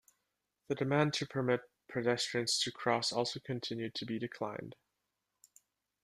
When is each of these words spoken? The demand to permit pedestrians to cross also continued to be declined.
The 0.67 0.73
demand 0.73 1.13
to 1.13 1.27
permit 1.27 1.61
pedestrians 1.87 2.57
to 2.61 2.71
cross 2.71 3.11
also 3.13 3.39
continued 3.39 3.93
to 3.93 4.05
be 4.07 4.17
declined. 4.17 4.75